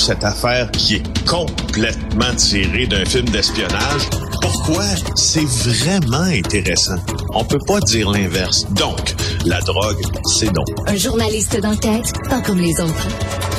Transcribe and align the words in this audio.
cette 0.00 0.24
affaire 0.24 0.70
qui 0.70 0.96
est 0.96 1.26
complètement 1.26 2.34
tirée 2.36 2.86
d'un 2.86 3.04
film 3.04 3.28
d'espionnage. 3.28 4.08
Pourquoi? 4.40 4.84
C'est 5.14 5.44
vraiment 5.44 6.22
intéressant. 6.22 6.96
On 7.30 7.44
peut 7.44 7.58
pas 7.66 7.80
dire 7.80 8.10
l'inverse. 8.10 8.66
Donc, 8.72 9.14
la 9.44 9.60
drogue, 9.60 10.00
c'est 10.38 10.52
donc. 10.52 10.66
Un 10.86 10.96
journaliste 10.96 11.60
d'enquête, 11.60 12.12
pas 12.28 12.40
comme 12.40 12.58
les 12.58 12.80
autres. 12.80 13.06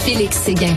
Félix 0.06 0.38
Séguin. 0.38 0.76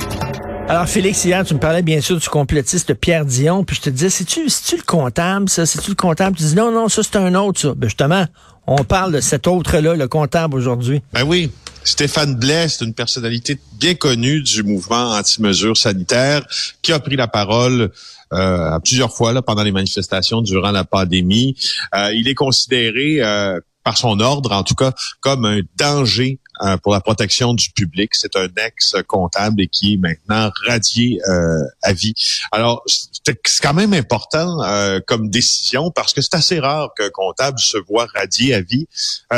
Alors, 0.68 0.88
Félix, 0.88 1.24
hier, 1.24 1.44
tu 1.44 1.54
me 1.54 1.58
parlais 1.58 1.82
bien 1.82 2.00
sûr 2.00 2.16
du 2.16 2.28
complotiste 2.28 2.94
Pierre 2.94 3.24
Dion, 3.24 3.64
puis 3.64 3.76
je 3.76 3.80
te 3.82 3.90
disais, 3.90 4.08
c'est-tu, 4.08 4.48
c'est-tu 4.48 4.76
le 4.76 4.84
comptable, 4.84 5.48
ça? 5.48 5.66
C'est-tu 5.66 5.90
le 5.90 5.96
comptable? 5.96 6.36
Tu 6.36 6.44
dis, 6.44 6.54
non, 6.54 6.70
non, 6.70 6.88
ça, 6.88 7.02
c'est 7.02 7.16
un 7.16 7.34
autre, 7.34 7.60
ça. 7.60 7.74
Ben, 7.76 7.88
justement, 7.88 8.24
on 8.68 8.84
parle 8.84 9.12
de 9.12 9.20
cet 9.20 9.48
autre-là, 9.48 9.94
le 9.94 10.06
comptable, 10.06 10.54
aujourd'hui. 10.56 11.02
Ben 11.12 11.24
oui. 11.24 11.50
Stéphane 11.84 12.36
Blais, 12.36 12.66
une 12.80 12.94
personnalité 12.94 13.58
bien 13.78 13.94
connue 13.94 14.42
du 14.42 14.62
mouvement 14.62 15.12
anti-mesures 15.12 15.76
sanitaires 15.76 16.46
qui 16.82 16.92
a 16.92 16.98
pris 16.98 17.16
la 17.16 17.28
parole 17.28 17.90
euh, 18.32 18.78
plusieurs 18.80 19.12
fois 19.12 19.32
là, 19.32 19.42
pendant 19.42 19.62
les 19.62 19.72
manifestations 19.72 20.42
durant 20.42 20.70
la 20.70 20.84
pandémie. 20.84 21.56
Euh, 21.94 22.12
il 22.12 22.28
est 22.28 22.34
considéré 22.34 23.20
euh, 23.20 23.58
par 23.82 23.96
son 23.96 24.20
ordre, 24.20 24.52
en 24.52 24.62
tout 24.62 24.74
cas, 24.74 24.92
comme 25.20 25.44
un 25.44 25.60
danger 25.76 26.38
euh, 26.62 26.76
pour 26.76 26.92
la 26.92 27.00
protection 27.00 27.54
du 27.54 27.70
public. 27.70 28.14
C'est 28.14 28.36
un 28.36 28.48
ex-comptable 28.66 29.62
et 29.62 29.68
qui 29.68 29.94
est 29.94 29.96
maintenant 29.96 30.50
radié 30.66 31.20
euh, 31.28 31.64
à 31.82 31.92
vie. 31.92 32.14
Alors, 32.52 32.82
c'est 32.86 33.38
quand 33.62 33.74
même 33.74 33.92
important 33.92 34.62
euh, 34.62 35.00
comme 35.06 35.30
décision 35.30 35.90
parce 35.90 36.12
que 36.12 36.20
c'est 36.20 36.34
assez 36.34 36.60
rare 36.60 36.90
qu'un 36.96 37.10
comptable 37.10 37.58
se 37.58 37.78
voit 37.88 38.06
radié 38.14 38.54
à 38.54 38.60
vie. 38.60 38.86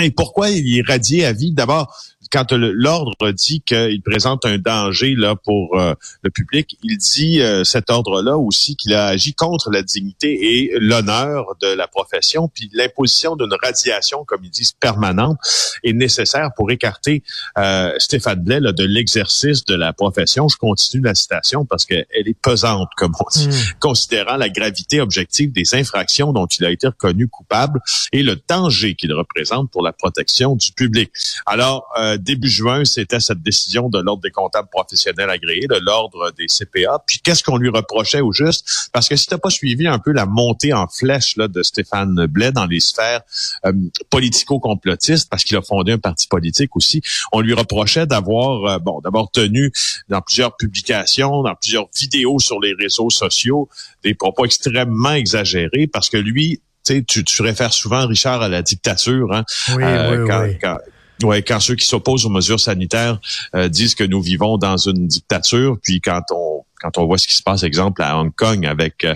et 0.00 0.10
pourquoi 0.10 0.50
il 0.50 0.78
est 0.78 0.86
radié 0.86 1.24
à 1.24 1.32
vie? 1.32 1.52
D'abord, 1.52 1.94
quand 2.36 2.52
l'ordre 2.52 3.32
dit 3.32 3.62
qu'il 3.62 4.02
présente 4.02 4.44
un 4.44 4.58
danger 4.58 5.14
là 5.16 5.36
pour 5.36 5.80
euh, 5.80 5.94
le 6.20 6.28
public, 6.28 6.76
il 6.82 6.98
dit 6.98 7.40
euh, 7.40 7.64
cet 7.64 7.88
ordre-là 7.88 8.36
aussi 8.36 8.76
qu'il 8.76 8.92
a 8.92 9.06
agi 9.06 9.32
contre 9.32 9.70
la 9.70 9.82
dignité 9.82 10.58
et 10.58 10.78
l'honneur 10.78 11.56
de 11.62 11.68
la 11.68 11.88
profession, 11.88 12.48
puis 12.48 12.68
l'imposition 12.74 13.36
d'une 13.36 13.54
radiation, 13.62 14.26
comme 14.26 14.44
ils 14.44 14.50
disent, 14.50 14.72
permanente 14.72 15.38
est 15.82 15.94
nécessaire 15.94 16.50
pour 16.54 16.70
écarter 16.70 17.22
euh, 17.56 17.94
Stéphane 17.96 18.42
Blais 18.42 18.60
de 18.60 18.84
l'exercice 18.84 19.64
de 19.64 19.74
la 19.74 19.94
profession. 19.94 20.46
Je 20.48 20.58
continue 20.58 21.04
la 21.04 21.14
citation 21.14 21.64
parce 21.64 21.86
qu'elle 21.86 22.04
est 22.12 22.38
pesante, 22.38 22.90
comme 22.98 23.14
on 23.18 23.30
dit, 23.32 23.48
hmm. 23.48 23.78
considérant 23.80 24.36
la 24.36 24.50
gravité 24.50 25.00
objective 25.00 25.52
des 25.52 25.74
infractions 25.74 26.34
dont 26.34 26.46
il 26.46 26.66
a 26.66 26.70
été 26.70 26.86
reconnu 26.86 27.28
coupable 27.28 27.80
et 28.12 28.22
le 28.22 28.36
danger 28.46 28.94
qu'il 28.94 29.14
représente 29.14 29.70
pour 29.70 29.82
la 29.82 29.94
protection 29.94 30.54
du 30.54 30.72
public. 30.72 31.10
Alors, 31.46 31.88
début 32.26 32.50
juin, 32.50 32.84
c'était 32.84 33.20
cette 33.20 33.40
décision 33.40 33.88
de 33.88 33.98
l'Ordre 34.00 34.22
des 34.22 34.30
comptables 34.30 34.68
professionnels 34.68 35.30
agréés, 35.30 35.66
de 35.68 35.76
l'Ordre 35.76 36.32
des 36.36 36.46
CPA. 36.46 37.02
Puis 37.06 37.20
qu'est-ce 37.22 37.42
qu'on 37.42 37.56
lui 37.56 37.70
reprochait 37.70 38.20
au 38.20 38.32
juste? 38.32 38.90
Parce 38.92 39.08
que 39.08 39.16
si 39.16 39.26
t'as 39.26 39.38
pas 39.38 39.50
suivi 39.50 39.86
un 39.86 39.98
peu 39.98 40.12
la 40.12 40.26
montée 40.26 40.72
en 40.72 40.86
flèche 40.88 41.36
là, 41.36 41.48
de 41.48 41.62
Stéphane 41.62 42.26
Blais 42.26 42.52
dans 42.52 42.66
les 42.66 42.80
sphères 42.80 43.22
euh, 43.64 43.72
politico-complotistes, 44.10 45.30
parce 45.30 45.44
qu'il 45.44 45.56
a 45.56 45.62
fondé 45.62 45.92
un 45.92 45.98
parti 45.98 46.26
politique 46.28 46.76
aussi, 46.76 47.00
on 47.32 47.40
lui 47.40 47.54
reprochait 47.54 48.06
d'avoir 48.06 48.64
euh, 48.64 48.78
bon 48.78 49.00
d'avoir 49.00 49.30
tenu 49.30 49.72
dans 50.08 50.20
plusieurs 50.20 50.56
publications, 50.56 51.42
dans 51.42 51.54
plusieurs 51.54 51.88
vidéos 51.96 52.38
sur 52.40 52.60
les 52.60 52.74
réseaux 52.74 53.10
sociaux, 53.10 53.68
des 54.02 54.14
propos 54.14 54.44
extrêmement 54.44 55.12
exagérés, 55.12 55.86
parce 55.86 56.10
que 56.10 56.16
lui, 56.16 56.60
tu, 56.84 57.24
tu 57.24 57.42
réfères 57.42 57.72
souvent, 57.72 58.06
Richard, 58.06 58.42
à 58.42 58.48
la 58.48 58.62
dictature. 58.62 59.32
Hein, 59.32 59.44
oui, 59.74 59.82
euh, 59.82 60.24
oui, 60.24 60.58
quand, 60.60 60.78
Ouais, 61.22 61.42
quand 61.42 61.60
ceux 61.60 61.74
qui 61.76 61.86
s'opposent 61.86 62.26
aux 62.26 62.30
mesures 62.30 62.60
sanitaires 62.60 63.18
euh, 63.54 63.68
disent 63.68 63.94
que 63.94 64.04
nous 64.04 64.20
vivons 64.20 64.58
dans 64.58 64.76
une 64.76 65.06
dictature, 65.06 65.78
puis 65.82 66.00
quand 66.00 66.22
on 66.30 66.56
quand 66.80 66.98
on 66.98 67.06
voit 67.06 67.18
ce 67.18 67.26
qui 67.26 67.34
se 67.34 67.42
passe, 67.42 67.62
exemple 67.62 68.02
à 68.02 68.18
Hong 68.18 68.34
Kong 68.34 68.66
avec 68.66 69.04
euh, 69.04 69.14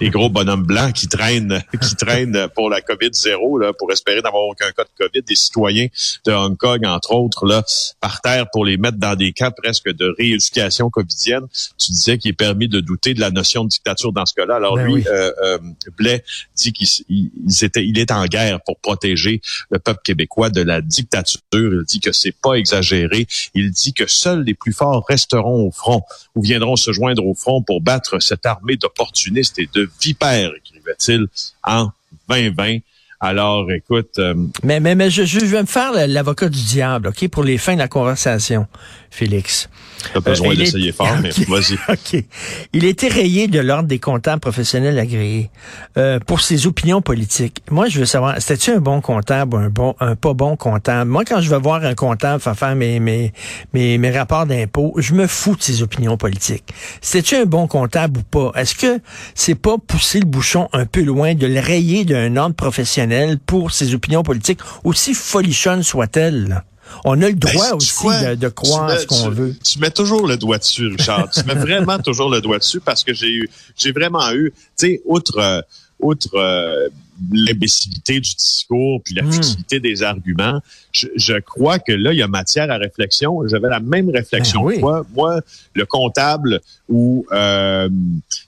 les 0.00 0.08
gros 0.08 0.30
bonhommes 0.30 0.64
blancs 0.64 0.94
qui 0.94 1.08
traînent, 1.08 1.62
qui 1.80 1.94
traînent 1.96 2.48
pour 2.54 2.70
la 2.70 2.80
COVID 2.80 3.10
zéro, 3.12 3.58
là, 3.58 3.72
pour 3.74 3.92
espérer 3.92 4.22
n'avoir 4.22 4.44
aucun 4.44 4.70
cas 4.72 4.84
de 4.84 5.04
COVID, 5.04 5.22
des 5.22 5.34
citoyens 5.34 5.88
de 6.24 6.32
Hong 6.32 6.56
Kong, 6.56 6.86
entre 6.86 7.12
autres, 7.12 7.46
là, 7.46 7.62
par 8.00 8.22
terre 8.22 8.46
pour 8.50 8.64
les 8.64 8.78
mettre 8.78 8.96
dans 8.96 9.14
des 9.14 9.32
camps 9.32 9.50
presque 9.50 9.90
de 9.90 10.14
rééducation 10.18 10.88
covidienne. 10.88 11.46
Tu 11.78 11.92
disais 11.92 12.16
qu'il 12.16 12.30
est 12.30 12.34
permis 12.34 12.66
de 12.66 12.80
douter 12.80 13.12
de 13.12 13.20
la 13.20 13.30
notion 13.30 13.64
de 13.64 13.68
dictature 13.68 14.12
dans 14.12 14.24
ce 14.24 14.32
cas-là. 14.34 14.56
Alors 14.56 14.76
ben 14.76 14.86
lui, 14.86 15.06
euh, 15.06 15.32
euh, 15.42 15.58
Blais 15.98 16.24
dit 16.56 16.72
qu'il 16.72 16.88
il, 17.10 17.30
était, 17.62 17.84
il 17.84 17.98
est 17.98 18.10
en 18.10 18.24
guerre 18.24 18.60
pour 18.62 18.78
protéger 18.78 19.42
le 19.70 19.78
peuple 19.78 20.00
québécois 20.02 20.48
de 20.48 20.62
la 20.62 20.80
dictature. 20.80 21.38
Il 21.52 21.84
dit 21.86 22.00
que 22.00 22.12
c'est 22.12 22.32
pas 22.32 22.54
exagéré. 22.54 23.26
Il 23.54 23.70
dit 23.70 23.92
que 23.92 24.06
seuls 24.06 24.44
les 24.44 24.54
plus 24.54 24.72
forts 24.72 25.04
resteront 25.06 25.66
au 25.66 25.70
front 25.70 26.02
ou 26.34 26.42
viendront 26.42 26.76
se 26.76 26.92
joindre 26.92 27.26
au 27.26 27.34
front 27.34 27.62
pour 27.62 27.82
battre 27.82 28.18
cette 28.20 28.46
armée 28.46 28.76
d'opportunistes 28.76 29.41
et 29.58 29.68
de 29.72 29.88
vipères, 30.00 30.50
écrivait-il 30.56 31.26
en 31.64 31.90
2020. 32.28 32.78
Alors, 33.20 33.70
écoute. 33.70 34.18
Euh, 34.18 34.34
mais, 34.64 34.80
mais, 34.80 34.96
mais 34.96 35.08
je, 35.08 35.24
je 35.24 35.38
vais 35.46 35.62
me 35.62 35.66
faire 35.66 35.92
l'avocat 36.08 36.48
du 36.48 36.60
diable, 36.60 37.08
OK, 37.08 37.28
pour 37.28 37.44
les 37.44 37.56
fins 37.56 37.74
de 37.74 37.78
la 37.78 37.86
conversation, 37.86 38.66
Félix. 39.12 39.68
T'as 40.14 40.20
besoin 40.20 40.54
d'essayer 40.54 40.90
fort, 40.90 41.16
mais 41.22 41.30
vas-y. 41.48 41.74
OK. 41.88 42.24
Il 42.72 42.86
était 42.86 43.08
rayé 43.08 43.46
de 43.46 43.60
l'ordre 43.60 43.86
des 43.86 43.98
comptables 43.98 44.40
professionnels 44.40 44.98
agréés 44.98 45.50
euh, 45.98 46.18
pour 46.18 46.40
ses 46.40 46.66
opinions 46.66 47.02
politiques. 47.02 47.62
Moi, 47.70 47.88
je 47.88 48.00
veux 48.00 48.06
savoir, 48.06 48.40
c'était-tu 48.40 48.70
un 48.70 48.78
bon 48.78 49.02
comptable 49.02 49.54
ou 49.54 49.58
un 49.58 49.68
bon, 49.68 49.94
un 50.00 50.16
pas 50.16 50.32
bon 50.32 50.56
comptable? 50.56 51.10
Moi, 51.10 51.26
quand 51.26 51.42
je 51.42 51.50
vais 51.50 51.58
voir 51.58 51.84
un 51.84 51.94
comptable 51.94 52.40
faire 52.40 52.74
mes, 52.74 53.00
mes, 53.00 53.34
mes, 53.74 53.98
mes 53.98 54.10
rapports 54.10 54.46
d'impôts, 54.46 54.94
je 54.96 55.12
me 55.12 55.26
fous 55.26 55.56
de 55.56 55.62
ses 55.62 55.82
opinions 55.82 56.16
politiques. 56.16 56.72
C'était-tu 57.02 57.36
un 57.36 57.44
bon 57.44 57.66
comptable 57.66 58.20
ou 58.20 58.22
pas? 58.22 58.58
Est-ce 58.58 58.74
que 58.74 58.98
c'est 59.34 59.54
pas 59.54 59.76
pousser 59.76 60.20
le 60.20 60.26
bouchon 60.26 60.70
un 60.72 60.86
peu 60.86 61.02
loin 61.02 61.34
de 61.34 61.46
le 61.46 61.60
rayer 61.60 62.06
d'un 62.06 62.34
ordre 62.36 62.56
professionnel 62.56 63.38
pour 63.38 63.72
ses 63.72 63.94
opinions 63.94 64.22
politiques, 64.22 64.60
aussi 64.84 65.12
folichonnes 65.12 65.82
soient-elles? 65.82 66.62
On 67.04 67.20
a 67.22 67.28
le 67.28 67.34
ben, 67.34 67.52
droit 67.52 67.70
aussi 67.72 67.92
de, 68.36 68.48
croire 68.48 68.98
ce 68.98 69.06
qu'on 69.06 69.30
veut. 69.30 69.54
Tu 69.64 69.78
mets 69.78 69.90
toujours 69.90 70.26
le 70.26 70.36
doigt 70.36 70.58
dessus, 70.58 70.88
Richard. 70.88 71.30
tu 71.30 71.44
mets 71.44 71.54
vraiment 71.66 71.98
toujours 71.98 72.30
le 72.30 72.40
doigt 72.40 72.58
dessus 72.58 72.80
parce 72.80 73.02
que 73.04 73.12
j'ai 73.12 73.30
eu, 73.30 73.48
j'ai 73.76 73.92
vraiment 73.92 74.30
eu, 74.32 74.52
tu 74.78 74.86
sais, 74.86 75.02
outre, 75.04 75.38
euh, 75.38 75.60
outre 76.00 76.34
euh, 76.34 76.88
l'imbécilité 77.30 78.14
du 78.14 78.34
discours 78.34 79.00
puis 79.04 79.14
la 79.14 79.22
hmm. 79.22 79.32
futilité 79.32 79.80
des 79.80 80.02
arguments, 80.02 80.60
je, 80.92 81.38
crois 81.40 81.78
que 81.78 81.92
là, 81.92 82.12
il 82.12 82.18
y 82.18 82.22
a 82.22 82.28
matière 82.28 82.70
à 82.70 82.76
réflexion. 82.76 83.46
J'avais 83.48 83.68
la 83.68 83.80
même 83.80 84.10
réflexion 84.10 84.64
ben. 84.66 85.02
Moi, 85.14 85.40
le 85.74 85.86
comptable 85.86 86.60
ou... 86.88 87.26
Euh, 87.32 87.88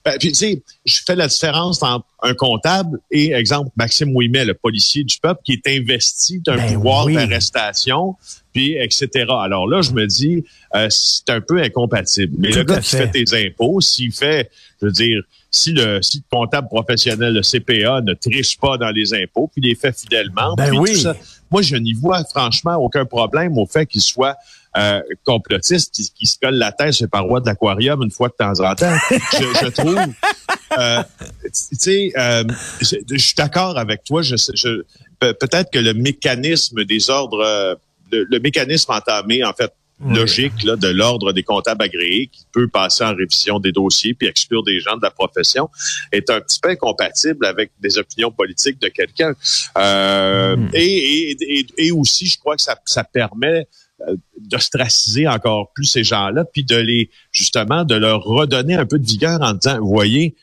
ben, 0.04 0.18
tu 0.18 0.34
sais, 0.34 0.62
je 0.84 1.00
fais 1.06 1.16
la 1.16 1.28
différence 1.28 1.82
entre 1.82 2.06
un 2.22 2.34
comptable 2.34 3.00
et, 3.10 3.32
exemple, 3.32 3.70
Maxime 3.76 4.14
Ouimet, 4.14 4.44
le 4.44 4.54
policier 4.54 5.04
du 5.04 5.18
peuple, 5.18 5.40
qui 5.44 5.52
est 5.52 5.78
investi 5.78 6.40
d'un 6.40 6.56
ben 6.56 6.74
pouvoir 6.74 7.06
d'arrestation, 7.06 8.16
puis 8.52 8.76
etc. 8.78 9.26
Alors 9.28 9.68
là, 9.68 9.82
je 9.82 9.92
me 9.92 10.06
dis, 10.06 10.44
euh, 10.74 10.86
c'est 10.90 11.28
un 11.30 11.40
peu 11.40 11.60
incompatible. 11.62 12.34
Mais 12.38 12.50
le 12.50 12.64
gars 12.64 12.80
qui 12.80 12.96
fait 12.96 13.10
tes 13.10 13.46
impôts, 13.46 13.80
s'il 13.80 14.12
fait, 14.12 14.50
je 14.84 14.88
veux 14.88 14.92
dire, 14.92 15.22
si 15.50 15.72
le, 15.72 16.02
si 16.02 16.18
le 16.18 16.24
comptable 16.36 16.68
professionnel, 16.68 17.32
le 17.34 17.42
CPA, 17.42 18.00
ne 18.02 18.14
triche 18.14 18.58
pas 18.58 18.76
dans 18.76 18.90
les 18.90 19.14
impôts, 19.14 19.50
puis 19.52 19.62
les 19.62 19.74
fait 19.74 19.96
fidèlement, 19.98 20.54
ben 20.56 20.76
oui. 20.76 21.04
moi, 21.50 21.62
je 21.62 21.76
n'y 21.76 21.94
vois 21.94 22.24
franchement 22.24 22.76
aucun 22.76 23.04
problème 23.04 23.56
au 23.56 23.66
fait 23.66 23.86
qu'il 23.86 24.00
soit 24.00 24.36
euh, 24.76 25.00
complotiste, 25.24 25.94
qui, 25.94 26.26
se 26.26 26.38
colle 26.38 26.56
la 26.56 26.72
tête 26.72 26.92
sur 26.92 27.04
les 27.04 27.08
parois 27.08 27.40
de 27.40 27.46
l'aquarium 27.46 28.02
une 28.02 28.10
fois 28.10 28.28
de 28.28 28.34
temps 28.34 28.60
en 28.60 28.74
temps. 28.74 28.96
je, 29.10 29.68
trouve... 29.68 29.98
Euh, 30.76 31.02
tu 31.44 31.76
sais, 31.78 32.12
euh, 32.16 32.42
je, 32.80 33.16
suis 33.16 33.34
d'accord 33.36 33.78
avec 33.78 34.02
toi. 34.02 34.22
Je, 34.22 34.34
je 34.54 34.82
peut-être 35.20 35.70
que 35.70 35.78
le 35.78 35.94
mécanisme 35.94 36.84
des 36.84 37.10
ordres, 37.10 37.78
le 38.10 38.38
mécanisme 38.40 38.90
entamé, 38.90 39.44
en 39.44 39.52
fait, 39.52 39.72
logique 40.00 40.65
là, 40.65 40.77
de 40.77 40.88
l'ordre 40.88 41.32
des 41.32 41.43
comptables 41.43 41.82
agréés 41.82 42.27
qui 42.27 42.47
peut 42.53 42.69
passer 42.69 43.05
en 43.05 43.14
révision 43.14 43.61
des 43.61 43.73
dossiers 43.73 44.14
puis 44.14 44.26
exclure 44.26 44.62
des 44.64 44.81
gens 44.81 44.96
de 44.96 45.02
la 45.02 45.11
profession 45.11 45.70
est 46.12 46.31
un 46.31 46.41
petit 46.41 46.58
peu 46.61 46.70
incompatible 46.70 47.46
avec 47.46 47.70
des 47.81 47.99
opinions 47.99 48.31
politiques 48.31 48.81
de 48.81 48.88
quelqu'un. 48.88 49.35
Euh, 49.79 50.56
hmm. 50.56 50.70
et, 50.75 51.37
et, 51.41 51.67
et, 51.79 51.93
aussi, 51.93 52.26
je 52.26 52.38
crois 52.38 52.56
que 52.56 52.62
ça, 52.62 52.76
ça 52.87 53.05
permet 53.05 53.69
euh, 54.08 54.17
d'ostraciser 54.38 55.29
encore 55.29 55.73
plus 55.73 55.85
ces 55.85 56.05
gens-là, 56.05 56.44
puis 56.44 56.64
de 56.64 56.76
les 56.76 57.11
justement 57.31 57.85
de 57.85 57.94
leur 57.94 58.23
redonner 58.23 58.75
un 58.75 58.85
peu 58.85 58.99
de 58.99 59.06
vigueur 59.06 59.40
en 59.40 59.55
disant, 59.55 59.79
vous 59.79 59.88
voyez, 59.88 60.35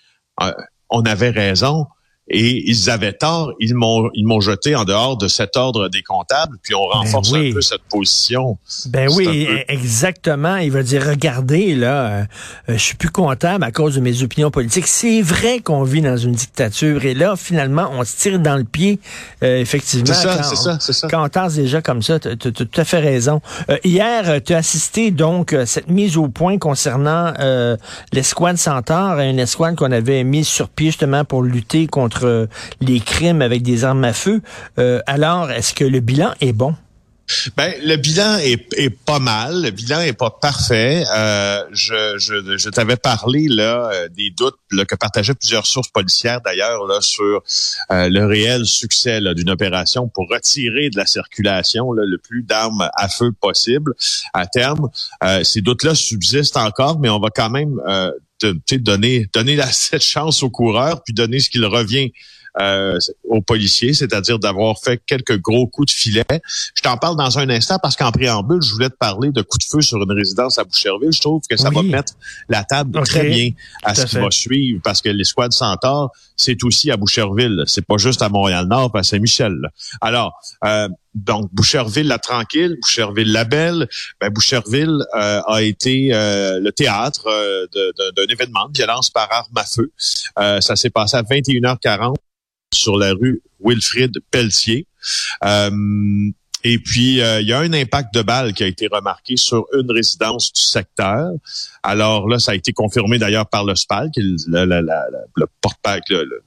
euh, 0.41 0.51
on 0.89 1.01
avait 1.03 1.29
raison, 1.29 1.85
Et 2.33 2.69
ils 2.69 2.89
avaient 2.89 3.13
tort. 3.13 3.51
Ils 3.59 3.75
m'ont 3.75 4.09
ils 4.13 4.25
m'ont 4.25 4.39
jeté 4.39 4.75
en 4.75 4.85
dehors 4.85 5.17
de 5.17 5.27
cet 5.27 5.57
ordre 5.57 5.89
des 5.89 6.01
comptables, 6.01 6.57
puis 6.63 6.73
on 6.73 6.87
ben 6.87 6.99
renforce 6.99 7.33
un 7.33 7.51
peu 7.51 7.61
cette 7.61 7.83
position. 7.89 8.57
Ben 8.87 9.09
oui, 9.11 9.47
exactement. 9.67 10.55
Il 10.55 10.71
va 10.71 10.81
dire 10.81 11.05
regardez 11.05 11.75
là, 11.75 12.05
euh, 12.11 12.25
je 12.69 12.77
suis 12.77 12.95
plus 12.95 13.09
comptable 13.09 13.63
à 13.63 13.71
cause 13.71 13.95
de 13.95 13.99
mes 13.99 14.23
opinions 14.23 14.49
politiques. 14.49 14.87
C'est 14.87 15.21
vrai 15.21 15.59
qu'on 15.59 15.83
vit 15.83 16.01
dans 16.01 16.17
une 16.17 16.31
dictature 16.31 17.05
et 17.05 17.13
là 17.13 17.35
finalement 17.35 17.89
on 17.93 18.03
se 18.03 18.15
tire 18.15 18.39
dans 18.39 18.55
le 18.55 18.63
pied. 18.63 18.99
Euh, 19.43 19.57
effectivement, 19.57 20.05
c'est 20.05 20.13
ça, 20.13 20.43
c'est 20.43 20.55
ça, 20.55 20.77
c'est 20.79 20.93
ça. 20.93 21.07
Quand 21.09 21.25
on 21.25 21.29
tasse 21.29 21.55
déjà 21.55 21.81
comme 21.81 22.01
ça, 22.01 22.19
tu 22.19 22.29
as 22.29 22.51
tout 22.51 22.67
à 22.77 22.83
fait 22.85 22.99
raison. 22.99 23.41
Euh, 23.69 23.77
hier, 23.83 24.41
tu 24.43 24.53
as 24.53 24.57
assisté 24.57 25.11
donc 25.11 25.53
à 25.53 25.65
cette 25.65 25.89
mise 25.89 26.15
au 26.17 26.29
point 26.29 26.57
concernant 26.57 27.33
l'escouade 28.13 28.57
Centaure, 28.57 29.19
une 29.19 29.39
escouade 29.39 29.75
qu'on 29.75 29.91
avait 29.91 30.23
mise 30.23 30.47
sur 30.47 30.69
pied 30.69 30.87
justement 30.87 31.25
pour 31.25 31.43
lutter 31.43 31.87
contre 31.87 32.20
les 32.81 32.99
crimes 32.99 33.41
avec 33.41 33.61
des 33.63 33.83
armes 33.83 34.03
à 34.03 34.13
feu. 34.13 34.41
alors, 35.05 35.51
est-ce 35.51 35.73
que 35.73 35.83
le 35.83 35.99
bilan 35.99 36.33
est 36.41 36.53
bon? 36.53 36.75
Ben, 37.55 37.73
le 37.83 37.95
bilan 37.95 38.37
est, 38.39 38.89
pas 38.89 39.19
mal. 39.19 39.63
Le 39.63 39.71
bilan 39.71 40.01
est 40.01 40.13
pas 40.13 40.31
parfait. 40.31 41.03
Euh, 41.15 41.63
je, 41.71 42.69
t'avais 42.69 42.97
parlé 42.97 43.47
là 43.47 43.89
euh, 43.93 44.09
des 44.09 44.31
doutes 44.31 44.57
que 44.69 44.95
partageaient 44.95 45.35
plusieurs 45.35 45.65
sources 45.65 45.89
policières 45.89 46.41
d'ailleurs 46.41 46.81
sur 47.01 47.41
euh, 47.91 48.09
le 48.09 48.25
réel 48.25 48.65
succès 48.65 49.21
d'une 49.33 49.49
opération 49.49 50.07
pour 50.07 50.27
retirer 50.29 50.89
de 50.89 50.97
la 50.97 51.05
circulation 51.05 51.91
le 51.91 52.17
plus 52.17 52.43
d'armes 52.43 52.89
à 52.95 53.07
feu 53.07 53.31
possible 53.31 53.93
à 54.33 54.45
terme. 54.45 54.89
ces 55.43 55.61
doutes-là 55.61 55.95
subsistent 55.95 56.57
encore, 56.57 56.99
mais 56.99 57.09
on 57.09 57.19
va 57.19 57.29
quand 57.29 57.49
même 57.49 57.79
donner 58.77 59.25
donner 59.33 59.55
la, 59.55 59.67
cette 59.71 60.03
chance 60.03 60.43
aux 60.43 60.49
coureurs 60.49 61.03
puis 61.03 61.13
donner 61.13 61.39
ce 61.39 61.49
qu'il 61.49 61.65
revient 61.65 62.11
euh, 62.59 62.97
aux 63.29 63.41
policiers, 63.41 63.93
c'est-à-dire 63.93 64.39
d'avoir 64.39 64.77
fait 64.79 65.01
quelques 65.05 65.39
gros 65.39 65.67
coups 65.67 65.93
de 65.93 65.97
filet. 65.97 66.25
Je 66.75 66.81
t'en 66.81 66.97
parle 66.97 67.15
dans 67.15 67.39
un 67.39 67.49
instant 67.49 67.77
parce 67.81 67.95
qu'en 67.95 68.11
préambule, 68.11 68.61
je 68.61 68.73
voulais 68.73 68.89
te 68.89 68.97
parler 68.97 69.31
de 69.31 69.41
coups 69.41 69.65
de 69.65 69.71
feu 69.71 69.81
sur 69.81 70.01
une 70.01 70.11
résidence 70.11 70.57
à 70.57 70.63
Boucherville. 70.63 71.11
Je 71.13 71.21
trouve 71.21 71.41
que 71.49 71.55
ça 71.55 71.69
va 71.69 71.81
mettre 71.83 72.13
la 72.49 72.63
table 72.63 73.01
très 73.03 73.29
bien 73.29 73.51
à 73.83 73.95
ce 73.95 74.05
qui 74.05 74.15
va 74.15 74.31
suivre 74.31 74.81
parce 74.83 75.01
que 75.01 75.09
l'escouade 75.09 75.53
Centaure, 75.53 76.11
c'est 76.35 76.63
aussi 76.63 76.91
à 76.91 76.97
Boucherville. 76.97 77.63
C'est 77.67 77.85
pas 77.85 77.97
juste 77.97 78.21
à 78.21 78.29
Montréal-Nord, 78.29 78.91
à 78.95 79.03
Saint-Michel. 79.03 79.55
Alors, 80.01 80.39
euh, 80.65 80.89
donc 81.13 81.53
Boucherville-la 81.53 82.19
Tranquille, 82.19 82.77
Boucherville-la 82.81 83.43
Belle, 83.43 83.87
ben, 84.19 84.29
Boucherville 84.29 85.03
euh, 85.15 85.41
a 85.45 85.61
été 85.61 86.13
euh, 86.13 86.59
le 86.59 86.71
théâtre 86.71 87.27
d'un 88.15 88.27
événement 88.27 88.67
de 88.69 88.77
violence 88.77 89.09
par 89.09 89.31
arme 89.31 89.55
à 89.55 89.63
feu. 89.63 89.91
ça 90.37 90.75
s'est 90.75 90.89
passé 90.89 91.17
à 91.17 91.23
21h40 91.23 92.15
sur 92.73 92.97
la 92.97 93.13
rue 93.13 93.41
Wilfrid 93.63 94.17
Pelletier. 94.31 94.87
Euh, 95.43 95.71
et 96.63 96.77
puis, 96.77 97.21
euh, 97.21 97.41
il 97.41 97.47
y 97.47 97.53
a 97.53 97.59
un 97.59 97.73
impact 97.73 98.13
de 98.13 98.21
balle 98.21 98.53
qui 98.53 98.63
a 98.63 98.67
été 98.67 98.87
remarqué 98.91 99.35
sur 99.35 99.65
une 99.73 99.91
résidence 99.91 100.53
du 100.53 100.61
secteur. 100.61 101.31
Alors 101.81 102.27
là, 102.27 102.37
ça 102.37 102.51
a 102.51 102.55
été 102.55 102.71
confirmé 102.71 103.17
d'ailleurs 103.17 103.47
par 103.47 103.65
le 103.65 103.75
SPAL, 103.75 104.11
qui 104.13 104.19
est 104.19 104.23
le, 104.47 104.65
le 105.35 105.45
porte-pack, 105.59 106.03
le, 106.09 106.43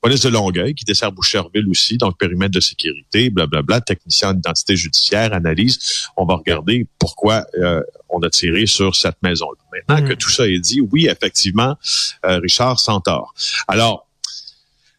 police 0.00 0.22
de 0.22 0.28
Longueuil, 0.30 0.74
qui 0.74 0.84
dessert 0.84 1.12
Boucherville 1.12 1.68
aussi, 1.68 1.98
donc 1.98 2.16
périmètre 2.18 2.52
de 2.52 2.60
sécurité, 2.60 3.30
blablabla, 3.30 3.80
technicien 3.80 4.32
d'identité 4.32 4.76
judiciaire, 4.76 5.34
analyse. 5.34 6.06
On 6.16 6.24
va 6.24 6.36
regarder 6.36 6.86
pourquoi 7.00 7.44
euh, 7.60 7.82
on 8.08 8.20
a 8.20 8.30
tiré 8.30 8.66
sur 8.66 8.94
cette 8.94 9.20
maison-là. 9.22 9.58
Maintenant 9.72 10.08
que 10.08 10.14
hmm. 10.14 10.18
tout 10.18 10.30
ça 10.30 10.46
est 10.46 10.60
dit, 10.60 10.80
oui, 10.80 11.08
effectivement, 11.08 11.76
Richard 12.22 12.80
Santor. 12.80 13.34
Alors, 13.66 14.07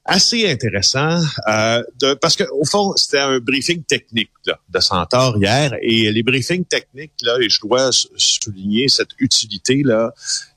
assez 0.09 0.49
intéressant 0.49 1.21
euh, 1.47 1.83
de, 2.01 2.15
parce 2.15 2.35
que 2.35 2.43
au 2.51 2.65
fond 2.65 2.93
c'était 2.95 3.19
un 3.19 3.39
briefing 3.39 3.83
technique 3.83 4.31
là, 4.45 4.59
de 4.67 4.79
Centaure 4.79 5.37
hier 5.37 5.75
et 5.81 6.11
les 6.11 6.23
briefings 6.23 6.65
techniques 6.65 7.13
là 7.21 7.37
et 7.39 7.47
je 7.47 7.61
dois 7.61 7.91
souligner 7.91 8.87
cette 8.87 9.11
utilité 9.19 9.83
là 9.85 10.11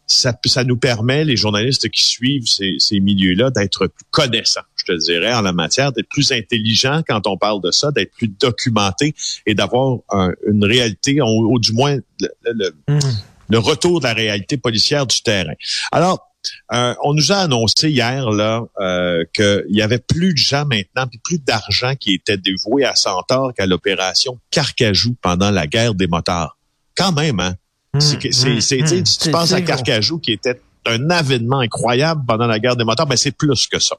ça, 0.07 0.35
ça 0.47 0.65
nous 0.65 0.77
permet 0.77 1.25
les 1.25 1.37
journalistes 1.37 1.89
qui 1.89 2.03
suivent 2.03 2.47
ces, 2.47 2.77
ces 2.79 3.01
milieux-là 3.01 3.51
d'être 3.51 3.87
plus 3.87 4.05
connaissants, 4.11 4.63
je 4.77 4.85
te 4.85 4.93
dirais, 4.93 5.33
en 5.33 5.41
la 5.41 5.53
matière, 5.53 5.93
d'être 5.93 6.09
plus 6.09 6.33
intelligents 6.33 7.03
quand 7.07 7.27
on 7.27 7.39
parle 7.39 7.63
de 7.63 7.71
ça, 7.71 7.91
d'être 7.93 8.13
plus 8.13 8.29
documentés 8.29 9.15
et 9.47 9.55
d'avoir 9.55 10.01
une 10.47 10.65
réalité, 10.65 11.19
ou, 11.23 11.59
du 11.59 11.73
moins 11.73 11.97
le, 12.21 12.29
le, 12.45 12.75
mmh. 12.89 13.01
le 13.49 13.59
retour 13.59 14.01
de 14.01 14.05
la 14.05 14.13
réalité 14.13 14.59
policière 14.59 15.07
du 15.07 15.23
terrain. 15.23 15.55
Alors 15.93 16.32
euh, 16.73 16.95
on 17.03 17.15
nous 17.15 17.33
a 17.33 17.37
annoncé 17.37 17.91
hier 17.91 18.31
là 18.31 18.63
euh, 18.81 19.25
qu'il 19.35 19.65
y 19.71 19.83
avait 19.83 19.99
plus 19.99 20.33
de 20.33 20.39
gens 20.39 20.65
maintenant, 20.65 21.07
puis 21.07 21.21
plus 21.23 21.39
d'argent 21.39 21.95
qui 21.99 22.15
était 22.15 22.37
dévoué 22.37 22.85
à 22.85 22.95
Centaure 22.95 23.53
qu'à 23.55 23.67
l'opération 23.67 24.39
Carcajou 24.51 25.17
pendant 25.21 25.51
la 25.51 25.67
guerre 25.67 25.95
des 25.95 26.07
motards. 26.07 26.57
Quand 26.97 27.13
même, 27.13 27.41
hein? 27.41 27.55
Hum, 27.95 28.01
c'est, 28.01 28.33
c'est, 28.61 28.83
hum, 28.83 28.99
hum. 28.99 29.03
tu 29.03 29.31
penses 29.31 29.53
à 29.53 29.61
Carcajou 29.61 30.19
qui 30.19 30.33
était 30.33 30.61
un 30.87 31.11
avènement 31.11 31.61
incroyable 31.61 32.23
pendant 32.27 32.47
la 32.47 32.59
guerre 32.59 32.77
des 32.77 32.85
motards, 32.85 33.07
ben 33.07 33.17
c'est 33.17 33.31
plus 33.31 33.67
que 33.69 33.79
ça. 33.79 33.97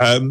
Euh, 0.00 0.30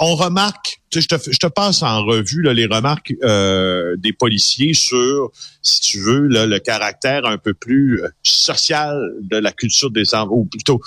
on 0.00 0.14
remarque, 0.14 0.80
je 0.92 1.06
te, 1.06 1.14
je 1.30 1.36
te 1.36 1.46
passe 1.46 1.82
en 1.82 2.04
revue 2.04 2.42
les 2.54 2.66
remarques 2.66 3.12
euh, 3.22 3.96
des 3.98 4.14
policiers 4.14 4.72
sur, 4.72 5.30
si 5.62 5.80
tu 5.82 6.00
veux, 6.00 6.26
le 6.26 6.58
caractère 6.58 7.26
un 7.26 7.36
peu 7.36 7.52
plus 7.52 8.02
euh, 8.02 8.08
social 8.22 8.98
de 9.20 9.36
la 9.36 9.52
culture 9.52 9.90
des 9.90 10.14
armes, 10.14 10.30
ou 10.32 10.46
plutôt 10.46 10.80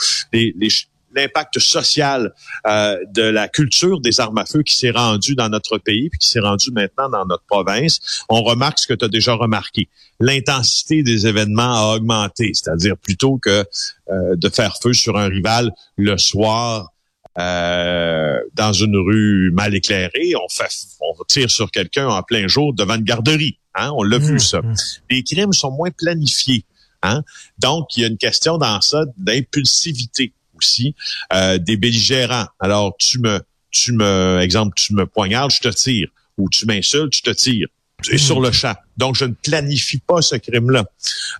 l'impact 1.15 1.60
social 1.60 2.33
euh, 2.65 2.98
de 3.13 3.21
la 3.21 3.48
culture 3.48 4.01
des 4.01 4.19
armes 4.19 4.39
à 4.39 4.45
feu 4.45 4.63
qui 4.63 4.75
s'est 4.75 4.89
rendu 4.89 5.36
dans 5.36 5.48
notre 5.48 5.77
pays 5.77 6.10
puis 6.10 6.18
qui 6.18 6.30
s'est 6.30 6.39
rendu 6.39 6.71
maintenant 6.71 7.07
dans 7.07 7.27
notre 7.27 7.45
province. 7.45 8.24
On 8.30 8.42
remarque 8.42 8.80
ce 8.80 8.88
que 8.88 8.95
tu 8.95 9.06
as 9.06 9.10
déjà 9.10 9.36
remarqué. 9.36 9.89
L'intensité 10.19 11.04
des 11.04 11.27
événements 11.27 11.92
a 11.92 11.95
augmenté, 11.95 12.51
c'est-à-dire 12.56 12.98
plutôt 12.98 13.38
que 13.38 13.63
de 14.10 14.50
faire 14.50 14.75
feu 14.81 14.94
sur 14.94 15.18
un 15.18 15.27
rival 15.27 15.71
le 15.98 16.18
soir 16.18 16.93
euh, 17.39 18.39
dans 18.53 18.74
une 18.74 18.95
rue 18.95 19.51
mal 19.51 19.74
éclairée, 19.74 20.33
on 20.35 20.47
fait, 20.50 20.71
on 21.01 21.24
tire 21.27 21.50
sur 21.50 21.71
quelqu'un 21.71 22.07
en 22.07 22.21
plein 22.24 22.47
jour 22.47 22.74
devant 22.74 22.95
une 22.95 23.03
garderie. 23.03 23.57
Hein? 23.75 23.91
On 23.95 24.03
l'a 24.03 24.19
vu 24.19 24.35
mmh, 24.35 24.39
ça. 24.39 24.62
Mmh. 24.62 24.75
Les 25.09 25.24
crimes 25.24 25.53
sont 25.53 25.71
moins 25.71 25.91
planifiés. 25.91 26.65
Hein? 27.01 27.24
Donc, 27.57 27.97
il 27.97 28.01
y 28.01 28.03
a 28.06 28.07
une 28.07 28.18
question 28.18 28.57
dans 28.57 28.80
ça 28.81 29.06
d'impulsivité 29.18 30.33
aussi 30.56 30.95
euh, 31.33 31.57
des 31.57 31.75
belligérants. 31.75 32.47
Alors, 32.59 32.95
tu 33.00 33.19
me, 33.19 33.41
tu 33.71 33.94
me, 33.94 34.39
exemple, 34.41 34.74
tu 34.75 34.94
me 34.94 35.06
poignardes, 35.06 35.51
je 35.51 35.59
te 35.59 35.69
tire, 35.69 36.09
ou 36.38 36.50
tu 36.50 36.65
m'insultes, 36.65 37.15
je 37.15 37.21
te 37.24 37.31
tire 37.31 37.68
et 38.11 38.17
sur 38.17 38.39
le 38.39 38.51
champ. 38.51 38.73
Donc, 38.97 39.15
je 39.15 39.25
ne 39.25 39.33
planifie 39.33 40.00
pas 40.00 40.21
ce 40.21 40.35
crime-là. 40.35 40.85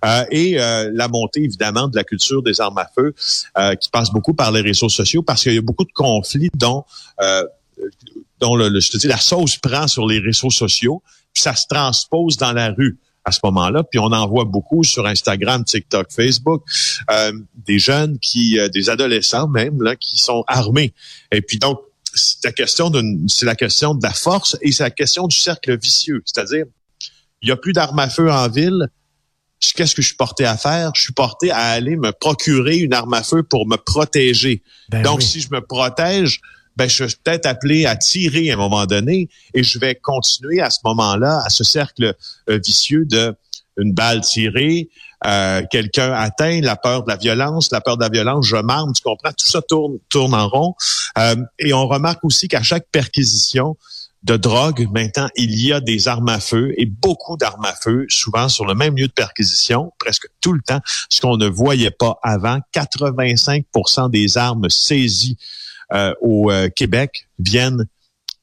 Euh, 0.04 0.24
et 0.30 0.60
euh, 0.60 0.90
la 0.92 1.08
montée, 1.08 1.42
évidemment, 1.42 1.88
de 1.88 1.96
la 1.96 2.04
culture 2.04 2.42
des 2.42 2.60
armes 2.60 2.78
à 2.78 2.88
feu, 2.94 3.14
euh, 3.58 3.74
qui 3.74 3.90
passe 3.90 4.10
beaucoup 4.10 4.34
par 4.34 4.52
les 4.52 4.60
réseaux 4.60 4.88
sociaux, 4.88 5.22
parce 5.22 5.42
qu'il 5.42 5.54
y 5.54 5.58
a 5.58 5.62
beaucoup 5.62 5.84
de 5.84 5.92
conflits 5.92 6.50
dont, 6.54 6.84
dont 8.40 8.56
le, 8.56 8.80
je 8.80 8.90
te 8.90 8.96
dis, 8.96 9.06
la 9.06 9.18
sauce 9.18 9.56
prend 9.56 9.86
sur 9.86 10.06
les 10.06 10.18
réseaux 10.18 10.50
sociaux, 10.50 11.02
puis 11.32 11.42
ça 11.42 11.54
se 11.54 11.66
transpose 11.68 12.36
dans 12.36 12.52
la 12.52 12.70
rue 12.70 12.98
à 13.24 13.32
ce 13.32 13.40
moment-là. 13.44 13.82
Puis 13.84 13.98
on 13.98 14.12
en 14.12 14.26
voit 14.28 14.44
beaucoup 14.44 14.84
sur 14.84 15.06
Instagram, 15.06 15.64
TikTok, 15.64 16.12
Facebook, 16.12 16.62
des 17.66 17.78
jeunes 17.78 18.18
qui, 18.18 18.58
des 18.72 18.90
adolescents 18.90 19.48
même, 19.48 19.82
là, 19.82 19.96
qui 19.96 20.18
sont 20.18 20.44
armés. 20.46 20.92
Et 21.32 21.40
puis 21.40 21.58
donc, 21.58 21.80
c'est 22.14 22.44
la 22.44 22.52
question 22.52 22.90
d'une, 22.90 23.28
c'est 23.28 23.46
la 23.46 23.54
question 23.54 23.94
de 23.94 24.02
la 24.02 24.12
force 24.12 24.56
et 24.62 24.72
c'est 24.72 24.82
la 24.82 24.90
question 24.90 25.26
du 25.26 25.36
cercle 25.36 25.78
vicieux. 25.78 26.22
C'est-à-dire, 26.24 26.64
il 27.42 27.48
y 27.48 27.52
a 27.52 27.56
plus 27.56 27.72
d'armes 27.72 27.98
à 27.98 28.08
feu 28.08 28.30
en 28.30 28.48
ville. 28.48 28.88
Qu'est-ce 29.74 29.94
que 29.94 30.02
je 30.02 30.08
suis 30.08 30.16
porté 30.16 30.44
à 30.44 30.56
faire? 30.56 30.92
Je 30.94 31.02
suis 31.02 31.12
porté 31.12 31.50
à 31.50 31.58
aller 31.58 31.96
me 31.96 32.12
procurer 32.12 32.78
une 32.78 32.92
arme 32.92 33.14
à 33.14 33.22
feu 33.22 33.42
pour 33.42 33.66
me 33.66 33.76
protéger. 33.76 34.62
Ben 34.90 35.02
Donc, 35.02 35.22
si 35.22 35.40
je 35.40 35.48
me 35.50 35.60
protège, 35.60 36.40
ben, 36.76 36.88
je 36.88 37.04
suis 37.04 37.18
peut-être 37.22 37.46
appelé 37.46 37.86
à 37.86 37.96
tirer 37.96 38.50
à 38.50 38.54
un 38.54 38.56
moment 38.56 38.84
donné 38.86 39.28
et 39.54 39.62
je 39.62 39.78
vais 39.78 39.94
continuer 39.94 40.60
à 40.60 40.70
ce 40.70 40.78
moment-là, 40.84 41.40
à 41.44 41.50
ce 41.50 41.64
cercle 41.64 42.14
euh, 42.50 42.58
vicieux 42.64 43.04
de 43.06 43.34
une 43.76 43.92
balle 43.92 44.20
tirée, 44.20 44.88
euh, 45.26 45.62
quelqu'un 45.70 46.12
atteint, 46.12 46.60
la 46.60 46.76
peur 46.76 47.04
de 47.04 47.10
la 47.10 47.16
violence, 47.16 47.70
la 47.72 47.80
peur 47.80 47.96
de 47.96 48.02
la 48.02 48.08
violence, 48.08 48.46
je 48.46 48.56
m'arme, 48.56 48.92
tu 48.92 49.02
comprends, 49.02 49.30
tout 49.30 49.46
ça 49.46 49.62
tourne, 49.62 49.98
tourne 50.08 50.34
en 50.34 50.48
rond. 50.48 50.74
Euh, 51.18 51.36
et 51.58 51.72
on 51.72 51.86
remarque 51.86 52.24
aussi 52.24 52.48
qu'à 52.48 52.62
chaque 52.62 52.86
perquisition 52.90 53.76
de 54.22 54.36
drogue, 54.36 54.88
maintenant, 54.92 55.28
il 55.36 55.54
y 55.58 55.72
a 55.72 55.80
des 55.80 56.08
armes 56.08 56.30
à 56.30 56.40
feu 56.40 56.72
et 56.78 56.86
beaucoup 56.86 57.36
d'armes 57.36 57.64
à 57.64 57.74
feu, 57.74 58.06
souvent 58.08 58.48
sur 58.48 58.64
le 58.64 58.74
même 58.74 58.96
lieu 58.96 59.06
de 59.06 59.12
perquisition, 59.12 59.92
presque 59.98 60.28
tout 60.40 60.52
le 60.52 60.62
temps, 60.62 60.80
ce 61.10 61.20
qu'on 61.20 61.36
ne 61.36 61.46
voyait 61.46 61.90
pas 61.90 62.18
avant. 62.22 62.58
85 62.72 63.64
des 64.10 64.38
armes 64.38 64.70
saisies 64.70 65.36
euh, 65.92 66.14
au 66.22 66.50
Québec 66.74 67.28
viennent 67.38 67.86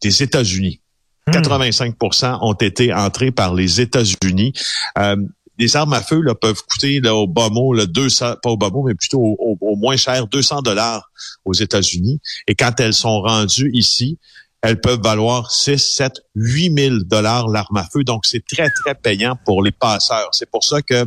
des 0.02 0.22
États-Unis. 0.22 0.82
85% 1.30 2.32
hmm. 2.32 2.44
ont 2.44 2.54
été 2.54 2.94
entrés 2.94 3.32
par 3.32 3.54
les 3.54 3.82
États-Unis. 3.82 4.54
Euh, 4.98 5.16
des 5.62 5.76
armes 5.76 5.94
à 5.94 6.02
feu 6.02 6.24
peuvent 6.42 6.64
coûter 6.64 7.00
au 7.08 7.28
bas 7.28 7.50
mot, 7.50 7.74
là, 7.74 7.86
200, 7.86 8.38
pas 8.42 8.50
au 8.50 8.58
bas 8.58 8.72
mot, 8.72 8.84
mais 8.84 8.96
plutôt 8.96 9.20
au, 9.22 9.58
au 9.62 9.76
moins 9.76 9.96
cher, 9.96 10.26
200 10.26 10.64
dollars 10.64 11.12
aux 11.46 11.54
États-Unis. 11.54 12.20
Et 12.48 12.56
quand 12.56 12.80
elles 12.80 12.96
sont 12.96 13.22
rendues 13.22 13.70
ici, 13.74 14.18
elles 14.64 14.82
peuvent 14.82 15.02
valoir 15.04 15.52
6, 15.52 15.78
7, 15.78 16.14
8 16.34 16.80
000 16.80 16.96
dollars 17.06 17.48
l'arme 17.48 17.78
à 17.78 17.88
feu. 17.94 18.04
Donc, 18.04 18.26
c'est 18.26 18.44
très, 18.44 18.70
très 18.84 18.96
payant 18.96 19.38
pour 19.46 19.62
les 19.62 19.72
passeurs. 19.72 20.30
C'est 20.32 20.50
pour 20.50 20.64
ça 20.64 20.82
que 20.82 21.06